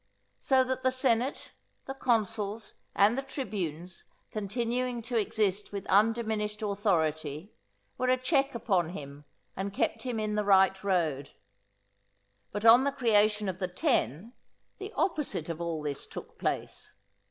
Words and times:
So 0.39 0.63
that 0.63 0.81
the 0.81 0.89
senate, 0.89 1.51
the 1.85 1.93
consuls, 1.93 2.73
and 2.95 3.15
the 3.15 3.21
tribunes 3.21 4.03
continuing 4.31 5.03
to 5.03 5.15
exist 5.15 5.71
with 5.71 5.85
undiminished 5.85 6.63
authority 6.63 7.53
were 7.99 8.09
a 8.09 8.17
check 8.17 8.55
upon 8.55 8.93
him 8.93 9.25
and 9.55 9.71
kept 9.71 10.01
him 10.01 10.19
in 10.19 10.33
the 10.33 10.43
right 10.43 10.83
road. 10.83 11.29
But 12.51 12.65
on 12.65 12.83
the 12.83 12.91
creation 12.91 13.47
of 13.47 13.59
the 13.59 13.67
Ten, 13.67 14.33
the 14.79 14.91
opposite 14.95 15.49
of 15.49 15.61
all 15.61 15.83
this 15.83 16.07
took 16.07 16.39
place. 16.39 16.95